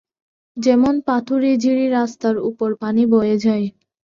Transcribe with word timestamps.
যেমন 0.57 0.93
পাথুরে 1.07 1.51
ঝিরি 1.57 1.85
রাস্তার 1.89 2.35
উপর 2.49 2.69
পানি 2.81 3.03
বয়ে 3.13 3.35
যায়। 3.37 3.65